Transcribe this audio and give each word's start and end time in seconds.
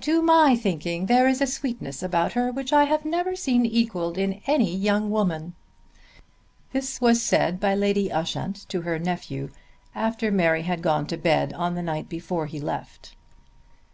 "To 0.00 0.22
my 0.22 0.56
thinking 0.56 1.04
there 1.04 1.28
is 1.28 1.42
a 1.42 1.46
sweetness 1.46 2.02
about 2.02 2.32
her 2.32 2.50
which 2.50 2.72
I 2.72 2.84
have 2.84 3.04
never 3.04 3.36
seen 3.36 3.66
equalled 3.66 4.16
in 4.16 4.40
any 4.46 4.74
young 4.74 5.10
woman." 5.10 5.54
This 6.72 7.02
was 7.02 7.20
said 7.22 7.60
by 7.60 7.74
Lady 7.74 8.10
Ushant 8.10 8.66
to 8.70 8.80
her 8.80 8.98
nephew 8.98 9.50
after 9.94 10.32
Mary 10.32 10.62
had 10.62 10.80
gone 10.80 11.06
to 11.08 11.18
bed 11.18 11.52
on 11.52 11.74
the 11.74 11.82
night 11.82 12.08
before 12.08 12.46
he 12.46 12.58
left. 12.58 13.14